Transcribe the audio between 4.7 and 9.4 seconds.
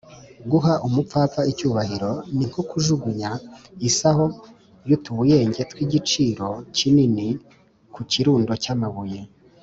y’utubuyenge tw’igiciro kinini ku kirundo cy’amabuye